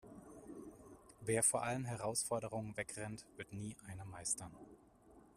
[1.19, 4.51] Wer vor allen Herausforderungen wegrennt, wird nie eine meistern.